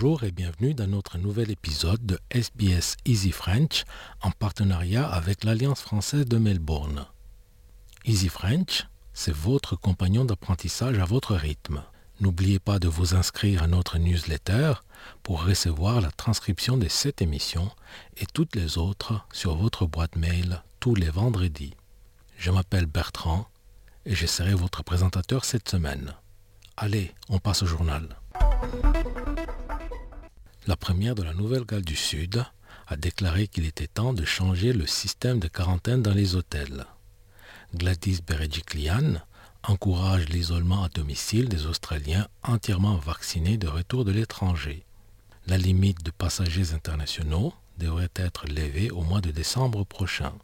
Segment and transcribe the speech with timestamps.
[0.00, 3.84] Bonjour et bienvenue dans notre nouvel épisode de SBS Easy French
[4.22, 7.04] en partenariat avec l'Alliance française de Melbourne.
[8.04, 11.82] Easy French, c'est votre compagnon d'apprentissage à votre rythme.
[12.20, 14.74] N'oubliez pas de vous inscrire à notre newsletter
[15.24, 17.68] pour recevoir la transcription de cette émission
[18.18, 21.74] et toutes les autres sur votre boîte mail tous les vendredis.
[22.36, 23.48] Je m'appelle Bertrand
[24.06, 26.14] et je serai votre présentateur cette semaine.
[26.76, 28.16] Allez, on passe au journal.
[30.68, 32.44] La première de la Nouvelle-Galles du Sud
[32.88, 36.84] a déclaré qu'il était temps de changer le système de quarantaine dans les hôtels.
[37.74, 39.14] Gladys Berejiklian
[39.62, 44.84] encourage l'isolement à domicile des Australiens entièrement vaccinés de retour de l'étranger.
[45.46, 50.34] La limite de passagers internationaux devrait être levée au mois de décembre prochain.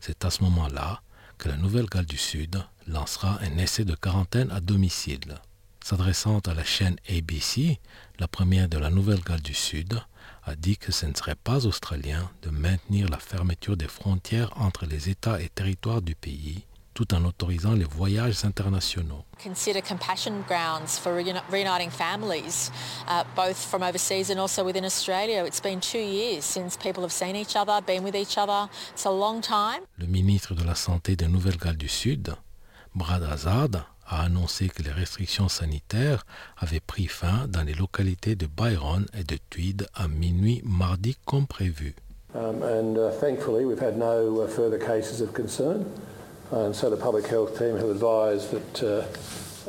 [0.00, 1.02] C'est à ce moment-là
[1.38, 5.40] que la Nouvelle-Galles du Sud lancera un essai de quarantaine à domicile.
[5.84, 7.80] S'adressant à la chaîne ABC,
[8.18, 10.00] la première de la Nouvelle-Galles du Sud
[10.44, 14.86] a dit que ce ne serait pas australien de maintenir la fermeture des frontières entre
[14.86, 16.64] les États et territoires du pays
[16.94, 19.24] tout en autorisant les voyages internationaux.
[19.42, 22.70] Consider compassion grounds for reuniting families,
[23.08, 25.44] uh, both from overseas and also within Australia.
[25.46, 28.68] It's been two years since people have seen each other, been with each other.
[28.92, 29.82] It's a long time.
[29.98, 32.34] Le ministre de la Santé de Nouvelle-Galles du Sud,
[32.94, 36.26] Brad Hazard, a annoncé que les restrictions sanitaires
[36.58, 41.46] avaient pris fin dans les localités de Byron et de Tweed à minuit mardi comme
[41.46, 41.94] prévu.
[42.34, 45.84] Um, and uh, thankfully we've had no uh, further cases of concern.
[46.52, 49.04] And so the public health team have advised that, uh,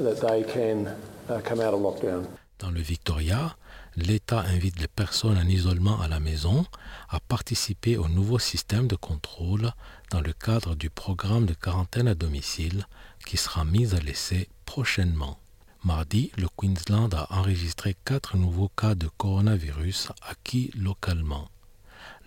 [0.03, 0.87] that they can
[1.29, 2.27] uh, come out of lockdown.
[2.61, 3.57] Dans le Victoria,
[3.95, 6.63] l'État invite les personnes en isolement à la maison
[7.09, 9.71] à participer au nouveau système de contrôle
[10.11, 12.85] dans le cadre du programme de quarantaine à domicile
[13.25, 15.39] qui sera mis à l'essai prochainement.
[15.83, 21.49] Mardi, le Queensland a enregistré quatre nouveaux cas de coronavirus acquis localement.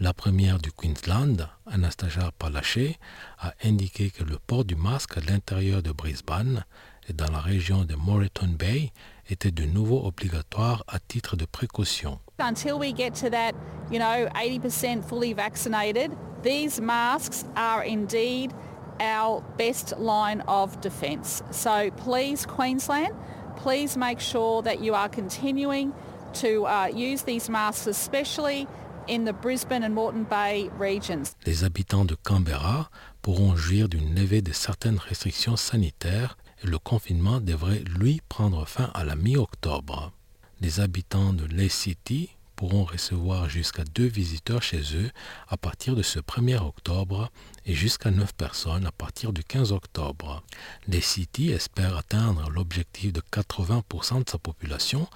[0.01, 2.99] La première du Queensland, Anastasia Palaché,
[3.39, 6.65] a indiqué que le port du masque à l'intérieur de Brisbane
[7.09, 8.93] et dans la région de Moreton Bay
[9.29, 12.19] était de nouveau obligatoire à titre de précaution.
[12.39, 13.55] Until we get to that,
[13.91, 16.11] you know, 80% fully vaccinated,
[16.43, 18.53] these masks are indeed
[19.01, 21.43] our best line of defence.
[21.51, 23.15] So please, Queensland,
[23.57, 25.93] please make sure that you are continuing
[26.35, 28.67] to uh, use these masks, especially
[29.07, 31.37] in the Brisbane and Moreton Bay regions.
[31.47, 32.91] Les habitants de Canberra
[33.23, 39.05] pourront jouir d'une levée de certaines restrictions sanitaires le confinement devrait, lui, prendre fin à
[39.05, 40.13] la mi-octobre.
[40.61, 45.11] Les habitants de Ley City pourront recevoir jusqu'à deux visiteurs chez eux
[45.49, 47.31] à partir de ce 1er octobre
[47.67, 50.43] et jusqu'à 9 personnes à partir du 15 octobre.
[50.87, 55.09] Les City espèrent atteindre l'objectif de 80% de sa population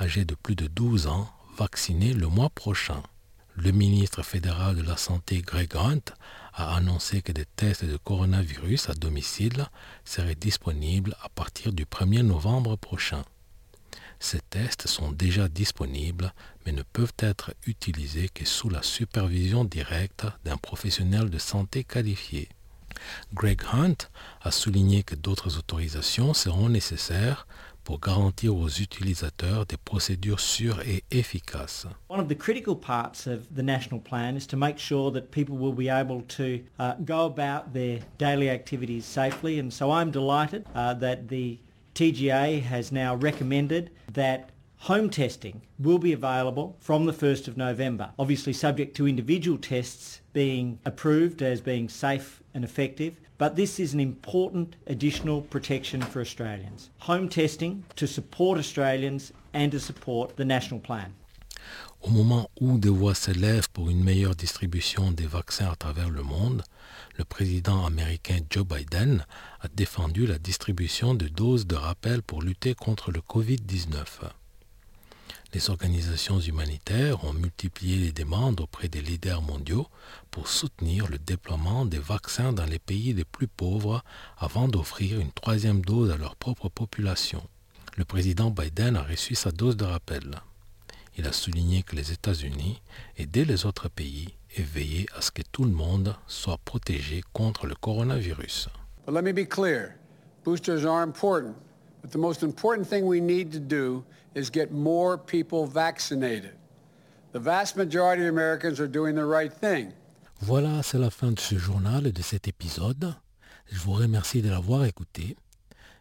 [0.00, 3.02] âgée de plus de 12 ans vaccinée le mois prochain.
[3.58, 6.12] Le ministre fédéral de la Santé Greg Hunt
[6.52, 9.66] a annoncé que des tests de coronavirus à domicile
[10.04, 13.24] seraient disponibles à partir du 1er novembre prochain.
[14.20, 16.34] Ces tests sont déjà disponibles
[16.66, 22.50] mais ne peuvent être utilisés que sous la supervision directe d'un professionnel de santé qualifié.
[23.32, 23.96] Greg Hunt
[24.42, 27.46] a souligné que d'autres autorisations seront nécessaires
[27.86, 31.86] pour garantir aux utilisateurs des procédures sûres et efficaces.
[32.08, 35.56] One of the critical parts of the national plan is to make sure that people
[35.56, 40.66] will be able to uh, go about their daily activities safely and so I'm delighted
[40.74, 41.58] uh, that the
[41.94, 48.10] TGA has now recommended that home testing will be available from the 1st of November,
[48.18, 53.92] obviously subject to individual tests being approved as being safe and effective, but this is
[53.94, 56.90] an important additional protection for Australians.
[57.00, 61.12] Home testing to support Australians and to support the national plan.
[62.02, 66.22] Au moment où des voix s'élèvent pour une meilleure distribution des vaccins à travers le
[66.22, 66.62] monde,
[67.16, 69.24] le président américain Joe Biden
[69.60, 74.04] a défendu la distribution de doses de rappel pour lutter contre le Covid-19.
[75.52, 79.86] Les organisations humanitaires ont multiplié les demandes auprès des leaders mondiaux
[80.30, 84.04] pour soutenir le déploiement des vaccins dans les pays les plus pauvres
[84.36, 87.42] avant d'offrir une troisième dose à leur propre population.
[87.96, 90.38] Le président Biden a reçu sa dose de rappel.
[91.16, 92.82] Il a souligné que les États-Unis
[93.16, 97.66] aidaient les autres pays et veillaient à ce que tout le monde soit protégé contre
[97.66, 98.68] le coronavirus.
[110.40, 113.14] Voilà, c'est la fin de ce journal et de cet épisode.
[113.70, 115.36] Je vous remercie de l'avoir écouté.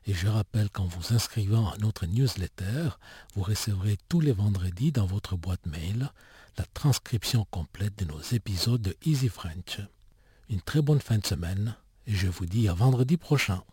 [0.08, 2.90] Et je rappelle qu'en vous inscrivant à notre newsletter,
[3.36, 6.10] vous recevrez tous les vendredis dans votre boîte mail
[6.58, 9.81] la transcription complète de nos épisodes de Easy French.
[10.50, 11.76] Une très bonne fin de semaine
[12.08, 13.64] et je vous dis à vendredi prochain.